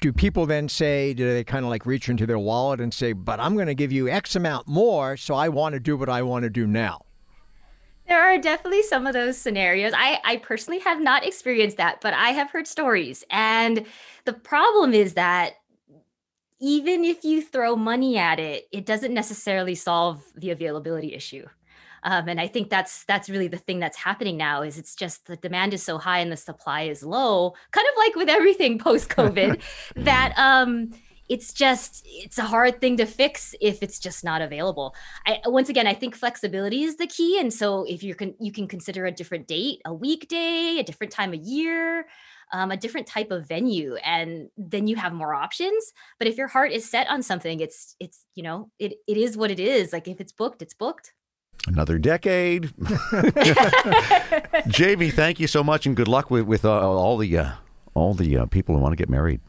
[0.01, 3.13] Do people then say, do they kind of like reach into their wallet and say,
[3.13, 6.09] but I'm going to give you X amount more, so I want to do what
[6.09, 7.05] I want to do now?
[8.07, 9.93] There are definitely some of those scenarios.
[9.95, 13.23] I, I personally have not experienced that, but I have heard stories.
[13.29, 13.85] And
[14.25, 15.58] the problem is that
[16.59, 21.45] even if you throw money at it, it doesn't necessarily solve the availability issue.
[22.03, 25.25] Um, and I think that's that's really the thing that's happening now is it's just
[25.25, 28.79] the demand is so high and the supply is low, kind of like with everything
[28.79, 29.61] post COVID,
[29.95, 30.91] that um,
[31.27, 34.95] it's just it's a hard thing to fix if it's just not available.
[35.25, 38.51] I, once again, I think flexibility is the key, and so if you can you
[38.51, 42.05] can consider a different date, a weekday, a different time of year
[42.51, 46.47] um, a different type of venue and then you have more options but if your
[46.47, 49.93] heart is set on something it's it's you know it, it is what it is
[49.93, 51.13] like if it's booked it's booked
[51.67, 52.71] Another decade.
[54.67, 57.51] Jamie, thank you so much, and good luck with with uh, all the uh,
[57.93, 59.41] all the uh, people who want to get married.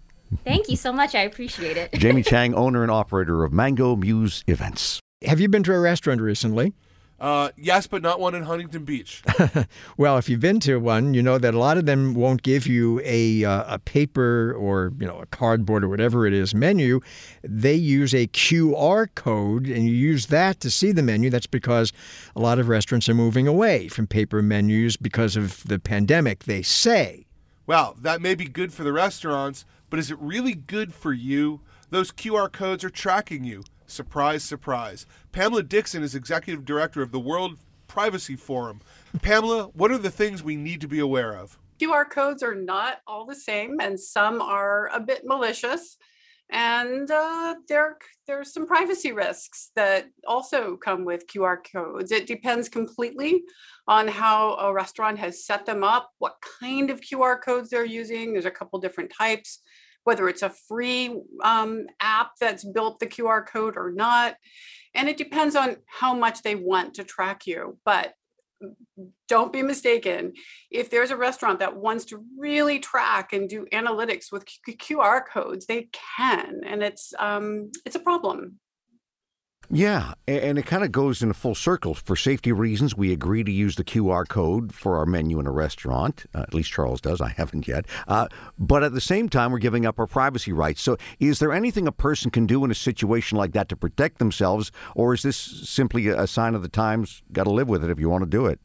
[0.45, 1.15] Thank you so much.
[1.15, 1.93] I appreciate it.
[1.95, 5.01] Jamie Chang, owner and operator of Mango Muse Events.
[5.25, 6.75] Have you been to a restaurant recently?
[7.21, 9.23] Uh, yes, but not one in Huntington Beach.
[9.99, 12.67] well, if you've been to one, you know that a lot of them won't give
[12.67, 17.01] you a uh, a paper or you know a cardboard or whatever it is menu.
[17.43, 21.29] They use a QR code, and you use that to see the menu.
[21.29, 21.93] That's because
[22.35, 26.45] a lot of restaurants are moving away from paper menus because of the pandemic.
[26.45, 27.27] They say.
[27.67, 31.61] Well, that may be good for the restaurants, but is it really good for you?
[31.91, 33.63] Those QR codes are tracking you.
[33.91, 35.05] Surprise, surprise.
[35.33, 38.81] Pamela Dixon is executive director of the World Privacy Forum.
[39.21, 41.59] Pamela, what are the things we need to be aware of?
[41.81, 45.97] QR codes are not all the same, and some are a bit malicious.
[46.53, 47.97] And uh, there,
[48.29, 52.13] there's some privacy risks that also come with QR codes.
[52.13, 53.43] It depends completely
[53.89, 58.33] on how a restaurant has set them up, what kind of QR codes they're using.
[58.33, 59.61] There's a couple different types
[60.11, 64.35] whether it's a free um, app that's built the QR code or not.
[64.93, 67.79] And it depends on how much they want to track you.
[67.85, 68.13] But
[69.29, 70.33] don't be mistaken.
[70.69, 75.67] If there's a restaurant that wants to really track and do analytics with QR codes,
[75.67, 78.59] they can, and it's um, it's a problem.
[79.73, 81.95] Yeah, and it kind of goes in a full circle.
[81.95, 85.53] For safety reasons, we agree to use the QR code for our menu in a
[85.53, 86.27] restaurant.
[86.35, 87.21] Uh, at least Charles does.
[87.21, 87.87] I haven't yet.
[88.09, 88.27] Uh,
[88.59, 90.83] but at the same time, we're giving up our privacy rights.
[90.83, 94.19] So, is there anything a person can do in a situation like that to protect
[94.19, 97.23] themselves, or is this simply a sign of the times?
[97.33, 98.59] Got to live with it if you want to do it.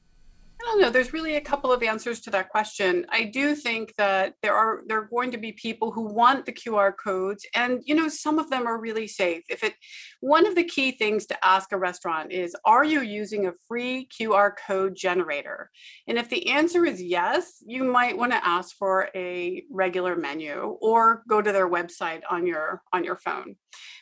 [0.65, 0.89] I don't know.
[0.89, 3.05] There's really a couple of answers to that question.
[3.09, 6.53] I do think that there are there are going to be people who want the
[6.53, 9.43] QR codes, and you know some of them are really safe.
[9.47, 9.75] If it,
[10.21, 14.07] one of the key things to ask a restaurant is, are you using a free
[14.19, 15.69] QR code generator?
[16.07, 20.77] And if the answer is yes, you might want to ask for a regular menu
[20.81, 23.55] or go to their website on your on your phone.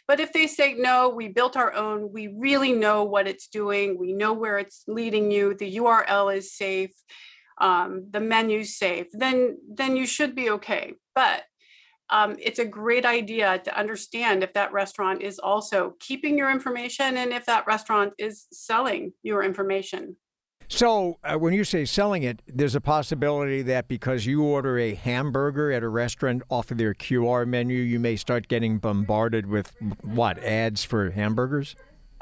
[0.08, 3.98] But if they say, no, we built our own, we really know what it's doing,
[3.98, 6.92] we know where it's leading you, the URL is safe,
[7.60, 10.94] um, the menu's safe, then, then you should be okay.
[11.16, 11.44] But
[12.10, 17.18] um, it's a great idea to understand if that restaurant is also keeping your information
[17.18, 20.16] and if that restaurant is selling your information.
[20.70, 24.96] So, uh, when you say selling it, there's a possibility that because you order a
[24.96, 29.76] hamburger at a restaurant off of their QR menu, you may start getting bombarded with
[30.02, 31.76] what ads for hamburgers?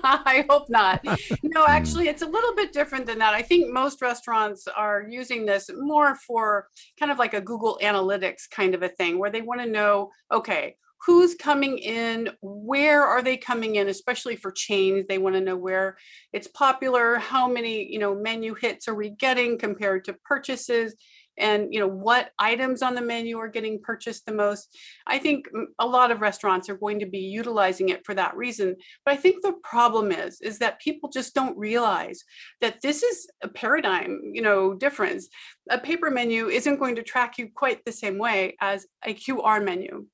[0.04, 1.04] I hope not.
[1.04, 1.70] No, hmm.
[1.70, 3.34] actually, it's a little bit different than that.
[3.34, 8.50] I think most restaurants are using this more for kind of like a Google Analytics
[8.50, 13.22] kind of a thing where they want to know okay, who's coming in, where are
[13.22, 15.06] they coming in, especially for chains.
[15.08, 15.96] They want to know where
[16.32, 20.94] it's popular, how many, you know, menu hits are we getting compared to purchases.
[21.38, 24.76] And you know what items on the menu are getting purchased the most.
[25.06, 25.46] I think
[25.78, 28.76] a lot of restaurants are going to be utilizing it for that reason.
[29.04, 32.22] But i think the problem is is that people just don't realize
[32.60, 35.28] that this is a paradigm you know difference.
[35.70, 39.64] A paper menu isn't going to track you quite the same way as a qr
[39.64, 40.06] menu.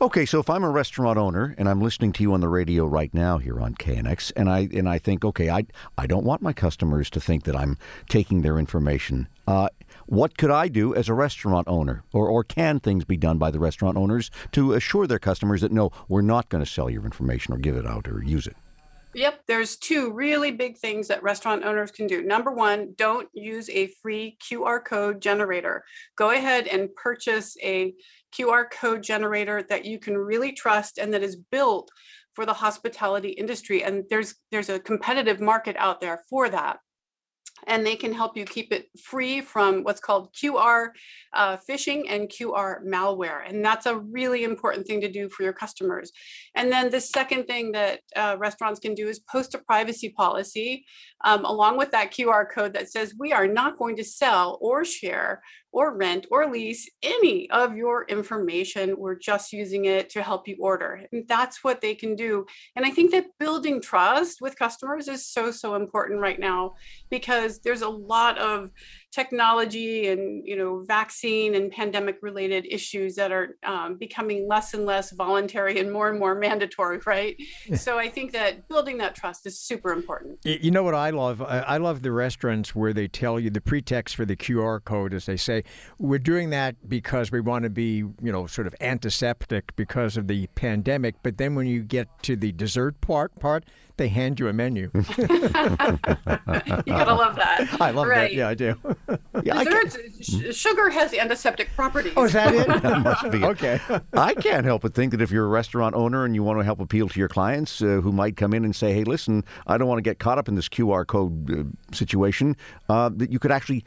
[0.00, 2.84] Okay, so if I'm a restaurant owner and I'm listening to you on the radio
[2.84, 6.42] right now here on KNX, and I and I think, okay, I I don't want
[6.42, 7.78] my customers to think that I'm
[8.08, 9.28] taking their information.
[9.46, 9.68] Uh,
[10.06, 13.50] what could I do as a restaurant owner, or or can things be done by
[13.50, 17.04] the restaurant owners to assure their customers that no, we're not going to sell your
[17.04, 18.56] information or give it out or use it?
[19.14, 22.24] Yep, there's two really big things that restaurant owners can do.
[22.24, 25.84] Number one, don't use a free QR code generator.
[26.16, 27.94] Go ahead and purchase a
[28.36, 31.90] QR code generator that you can really trust and that is built
[32.34, 33.84] for the hospitality industry.
[33.84, 36.78] And there's there's a competitive market out there for that
[37.66, 40.90] and they can help you keep it free from what's called QR
[41.32, 43.48] uh, phishing and QR malware.
[43.48, 46.12] And that's a really important thing to do for your customers.
[46.54, 50.84] And then the second thing that uh, restaurants can do is post a privacy policy
[51.24, 54.84] um, along with that QR code that says we are not going to sell or
[54.84, 55.42] share
[55.74, 58.94] or rent or lease any of your information.
[58.96, 61.02] We're just using it to help you order.
[61.12, 62.46] And that's what they can do.
[62.76, 66.74] And I think that building trust with customers is so, so important right now
[67.10, 68.70] because there's a lot of
[69.14, 74.84] technology and you know vaccine and pandemic related issues that are um, becoming less and
[74.84, 77.36] less voluntary and more and more mandatory right
[77.76, 81.40] so i think that building that trust is super important you know what i love
[81.40, 85.26] i love the restaurants where they tell you the pretext for the qr code is
[85.26, 85.62] they say
[85.98, 90.26] we're doing that because we want to be you know sort of antiseptic because of
[90.26, 93.64] the pandemic but then when you get to the dessert part part
[93.96, 94.90] they hand you a menu.
[94.94, 97.68] you gotta love that.
[97.80, 98.30] I love right.
[98.30, 98.34] that.
[98.34, 98.74] Yeah, I do.
[99.42, 99.98] yeah, Desserts,
[100.46, 102.12] I sugar has antiseptic properties.
[102.16, 102.66] Oh, is that it?
[102.82, 103.80] that must be okay.
[104.12, 106.64] I can't help but think that if you're a restaurant owner and you want to
[106.64, 109.78] help appeal to your clients uh, who might come in and say, "Hey, listen, I
[109.78, 112.56] don't want to get caught up in this QR code uh, situation,"
[112.88, 113.84] uh, that you could actually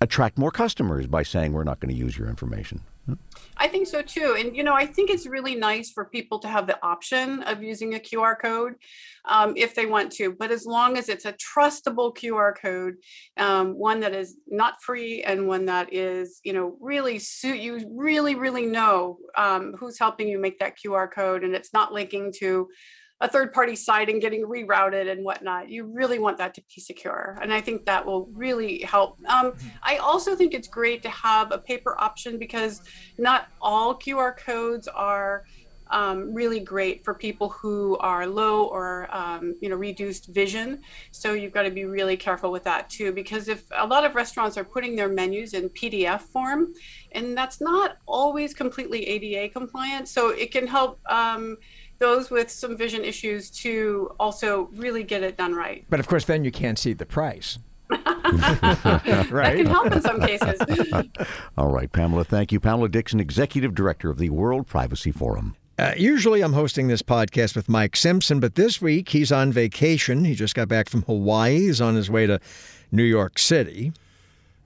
[0.00, 2.82] attract more customers by saying we're not going to use your information.
[3.56, 4.36] I think so too.
[4.38, 7.62] And, you know, I think it's really nice for people to have the option of
[7.62, 8.74] using a QR code
[9.24, 10.32] um, if they want to.
[10.32, 12.94] But as long as it's a trustable QR code,
[13.36, 17.80] um, one that is not free and one that is, you know, really suit you,
[17.90, 22.32] really, really know um, who's helping you make that QR code and it's not linking
[22.38, 22.68] to
[23.20, 25.68] a third party site and getting rerouted and whatnot.
[25.68, 27.36] You really want that to be secure.
[27.42, 29.18] And I think that will really help.
[29.28, 29.68] Um, mm-hmm.
[29.82, 32.82] I also think it's great to have a paper option because
[33.18, 35.44] not all QR codes are
[35.90, 40.82] um, really great for people who are low or um, you know reduced vision.
[41.10, 44.14] So you've got to be really careful with that too, because if a lot of
[44.14, 46.74] restaurants are putting their menus in PDF form,
[47.12, 51.00] and that's not always completely ADA compliant, so it can help.
[51.10, 51.56] Um,
[51.98, 55.84] those with some vision issues to also really get it done right.
[55.90, 57.58] But of course, then you can't see the price.
[57.90, 58.04] right.
[58.04, 60.60] That can help in some cases.
[61.58, 62.60] All right, Pamela, thank you.
[62.60, 65.56] Pamela Dixon, Executive Director of the World Privacy Forum.
[65.78, 70.24] Uh, usually I'm hosting this podcast with Mike Simpson, but this week he's on vacation.
[70.24, 71.60] He just got back from Hawaii.
[71.60, 72.40] He's on his way to
[72.90, 73.92] New York City.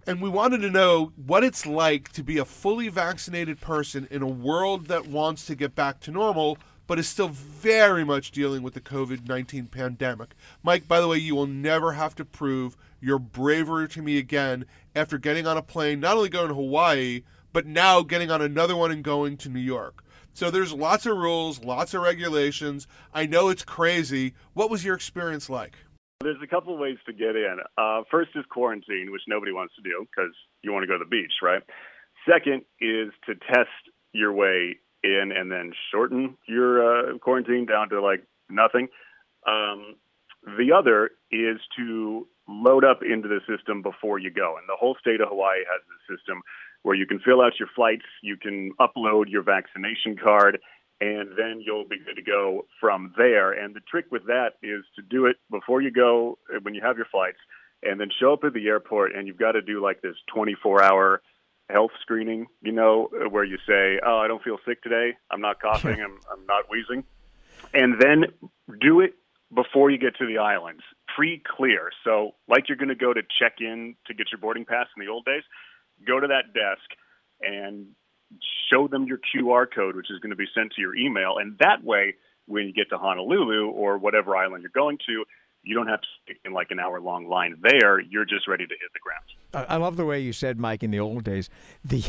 [0.07, 4.23] And we wanted to know what it's like to be a fully vaccinated person in
[4.23, 6.59] a world that wants to get back to normal
[6.93, 10.35] but is still very much dealing with the COVID 19 pandemic.
[10.63, 14.67] Mike, by the way, you will never have to prove your bravery to me again
[14.95, 18.77] after getting on a plane, not only going to Hawaii, but now getting on another
[18.77, 20.05] one and going to New York.
[20.35, 22.87] So there's lots of rules, lots of regulations.
[23.15, 24.35] I know it's crazy.
[24.53, 25.77] What was your experience like?
[26.21, 27.57] There's a couple of ways to get in.
[27.79, 31.05] Uh, first is quarantine, which nobody wants to do because you want to go to
[31.05, 31.63] the beach, right?
[32.31, 33.71] Second is to test
[34.13, 38.89] your way in and then shorten your uh, quarantine down to like nothing.
[39.47, 39.97] Um,
[40.59, 44.57] the other is to load up into the system before you go.
[44.59, 46.43] And the whole state of Hawaii has a system
[46.83, 50.59] where you can fill out your flights, you can upload your vaccination card,
[51.01, 53.53] and then you'll be good to go from there.
[53.53, 56.81] And the trick with that is to do it before you go uh, when you
[56.83, 57.39] have your flights,
[57.83, 60.83] and then show up at the airport, and you've got to do like this 24
[60.83, 61.23] hour
[61.69, 65.17] health screening, you know, where you say, "Oh, I don't feel sick today.
[65.31, 66.01] I'm not coughing.
[66.01, 67.05] I'm I'm not wheezing,"
[67.73, 68.27] and then
[68.81, 69.15] do it
[69.55, 70.83] before you get to the islands,
[71.15, 71.91] pre-clear.
[72.05, 75.05] So, like you're going to go to check in to get your boarding pass in
[75.05, 75.43] the old days,
[76.07, 76.89] go to that desk
[77.41, 77.89] and
[78.73, 81.59] show them your QR code, which is going to be sent to your email, and
[81.59, 82.15] that way,
[82.47, 85.25] when you get to Honolulu or whatever island you're going to,
[85.65, 88.01] You don't have to stick in like an hour long line there.
[88.01, 89.69] You're just ready to hit the ground.
[89.69, 91.49] I I love the way you said, Mike, in the old days.
[91.85, 92.01] The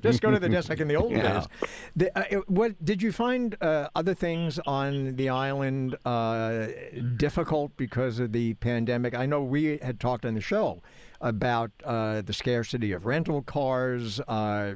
[0.02, 1.40] just go to the desk like in the old Yeah.
[1.40, 1.46] days.
[1.94, 6.68] The, uh, what did you find uh, other things on the island uh,
[7.16, 9.14] difficult because of the pandemic?
[9.14, 10.82] I know we had talked on the show
[11.20, 14.74] about uh, the scarcity of rental cars, uh,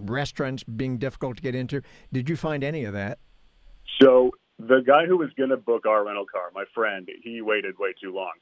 [0.00, 1.82] restaurants being difficult to get into.
[2.12, 3.18] Did you find any of that?
[4.00, 4.30] So
[4.68, 7.94] the guy who was going to book our rental car, my friend, he waited way
[8.00, 8.32] too long.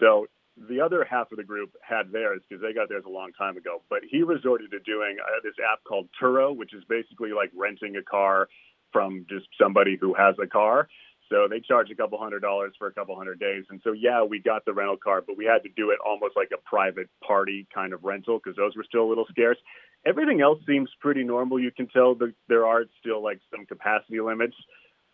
[0.00, 0.26] So
[0.68, 3.56] the other half of the group had theirs because they got theirs a long time
[3.56, 3.82] ago.
[3.90, 7.96] But he resorted to doing uh, this app called Turo, which is basically like renting
[7.96, 8.48] a car
[8.92, 10.88] from just somebody who has a car.
[11.28, 13.64] So they charge a couple hundred dollars for a couple hundred days.
[13.68, 16.36] And so, yeah, we got the rental car, but we had to do it almost
[16.36, 19.58] like a private party kind of rental because those were still a little scarce.
[20.06, 21.58] Everything else seems pretty normal.
[21.58, 24.54] You can tell that there are still like some capacity limits.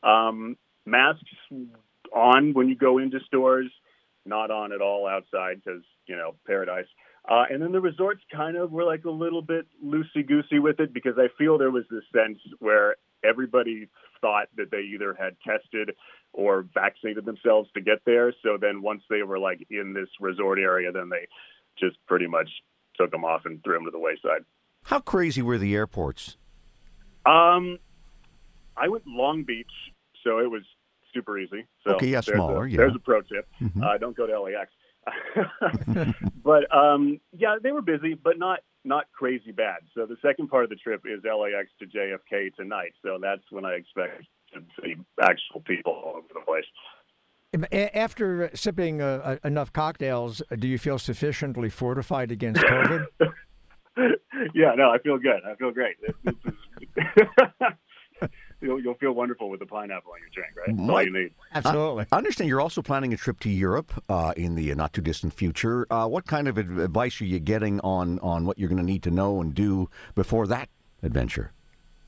[0.02, 1.22] Um, masks
[2.14, 3.70] on when you go into stores,
[4.24, 6.86] not on at all outside because, you know, paradise.
[7.28, 10.80] Uh, and then the resorts kind of were like a little bit loosey goosey with
[10.80, 13.88] it because I feel there was this sense where everybody
[14.20, 15.94] thought that they either had tested
[16.32, 18.32] or vaccinated themselves to get there.
[18.42, 21.28] So then once they were like in this resort area, then they
[21.78, 22.48] just pretty much
[22.96, 24.44] took them off and threw them to the wayside.
[24.84, 26.36] How crazy were the airports?
[27.24, 27.78] Um,
[28.76, 29.70] I went Long Beach,
[30.24, 30.62] so it was
[31.14, 31.66] super easy.
[31.84, 32.76] So Okay, yeah, there's smaller, A, yeah.
[32.78, 33.82] There's a pro tip: Mhm.
[33.82, 34.70] uh, don't go to LAX.
[36.44, 39.80] but um, yeah, they were busy, but not not crazy bad.
[39.94, 42.92] So the second part of the trip is LAX to JFK tonight.
[43.02, 46.64] So that's when I expect to see actual people all over the place.
[47.94, 53.06] After sipping uh, uh, enough cocktails, do you feel sufficiently fortified against COVID?
[54.54, 55.42] yeah, no, I feel good.
[55.46, 55.96] I feel great.
[56.00, 58.30] This, this is,
[58.62, 60.76] you'll, you'll feel wonderful with the pineapple on your drink, right?
[60.76, 61.34] That's all you need.
[61.54, 62.06] Absolutely.
[62.12, 65.34] I understand you're also planning a trip to Europe uh, in the not too distant
[65.34, 65.86] future.
[65.90, 69.02] Uh, what kind of advice are you getting on, on what you're going to need
[69.02, 70.68] to know and do before that
[71.02, 71.52] adventure?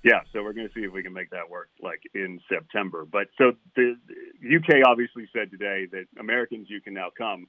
[0.04, 3.06] Yeah, so we're going to see if we can make that work, like in September.
[3.10, 7.46] But so the, the UK obviously said today that Americans you can now come,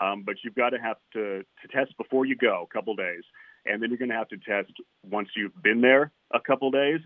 [0.00, 3.24] um, but you've got to have to to test before you go, a couple days,
[3.66, 4.72] and then you're going to have to test
[5.04, 7.00] once you've been there a couple days.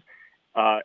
[0.55, 0.78] Uh,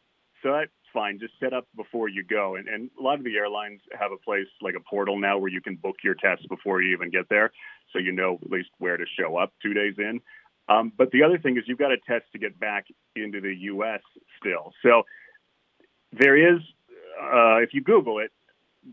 [0.44, 1.20] so that's fine.
[1.20, 4.18] Just set up before you go, and, and a lot of the airlines have a
[4.18, 7.30] place like a portal now where you can book your tests before you even get
[7.30, 7.52] there,
[7.94, 10.22] so you know at least where to show up two days in.
[10.70, 13.56] Um, but the other thing is you've got to test to get back into the
[13.56, 14.02] U.S.
[14.40, 14.74] still.
[14.84, 15.04] So
[16.12, 16.60] there is,
[17.22, 18.32] uh, if you Google it,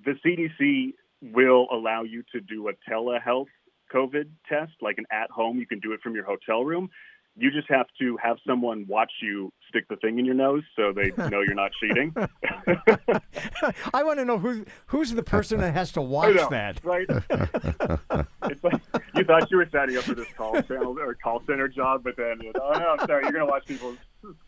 [0.05, 0.95] the CDC
[1.33, 3.47] will allow you to do a telehealth
[3.93, 5.59] COVID test, like an at home.
[5.59, 6.91] You can do it from your hotel room.
[7.37, 10.93] You just have to have someone watch you stick the thing in your nose so
[10.93, 12.15] they know you're not cheating.
[13.95, 16.85] I want to know who who's the person that has to watch know, that.
[16.85, 17.07] right?
[17.09, 18.81] it's like
[19.17, 22.17] you thought you were signing up for this call channel or call center job, but
[22.17, 23.97] then you know, oh no, I'm sorry, you're going to watch people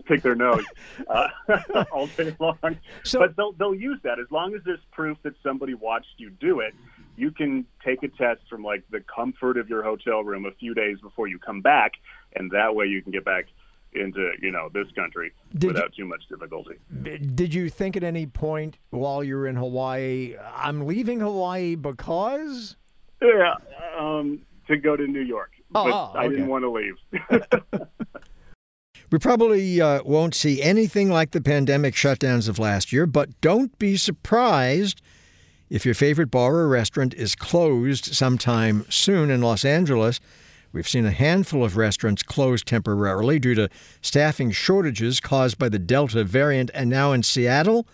[0.07, 0.65] pick their nose
[1.09, 1.29] uh,
[1.93, 2.57] all day long.
[2.63, 6.61] but they'll they'll use that as long as there's proof that somebody watched you do
[6.61, 6.75] it.
[7.19, 10.75] You can take a test from like the comfort of your hotel room a few
[10.75, 11.93] days before you come back,
[12.37, 13.47] and that way you can get back
[13.93, 16.77] into you know this country Did without too much difficulty.
[17.35, 22.77] Did you think at any point while you were in Hawaii, I'm leaving Hawaii because?
[23.23, 23.55] Yeah,
[23.99, 27.89] um, to go to New York, Oh, but oh, I didn't want to leave.
[29.11, 33.77] We probably uh, won't see anything like the pandemic shutdowns of last year, but don't
[33.79, 35.01] be surprised
[35.71, 40.19] if your favorite bar or restaurant is closed sometime soon in Los Angeles.
[40.77, 43.71] We've seen a handful of restaurants close temporarily due to
[44.03, 47.89] staffing shortages caused by the Delta variant, and now in Seattle,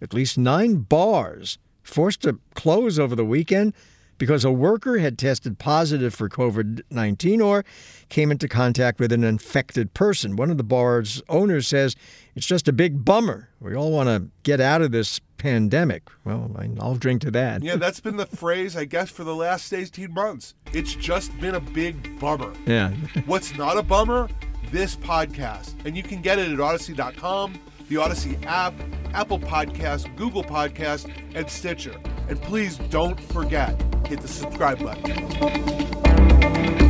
[0.00, 3.74] at least nine bars forced to close over the weekend
[4.18, 7.64] because a worker had tested positive for COVID 19 or
[8.08, 10.36] came into contact with an infected person.
[10.36, 11.96] One of the bar's owners says
[12.34, 13.48] it's just a big bummer.
[13.60, 16.08] We all want to get out of this pandemic.
[16.24, 17.62] Well, I'll drink to that.
[17.62, 20.54] Yeah, that's been the phrase, I guess, for the last 18 months.
[20.72, 22.52] It's just been a big bummer.
[22.66, 22.90] Yeah.
[23.26, 24.28] What's not a bummer?
[24.70, 25.74] This podcast.
[25.86, 27.54] And you can get it at audacy.com,
[27.88, 28.74] the Audacy app,
[29.14, 31.96] Apple Podcast, Google Podcast, and Stitcher.
[32.28, 36.87] And please don't forget, hit the subscribe button.